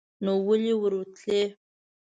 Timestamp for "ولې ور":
0.47-0.93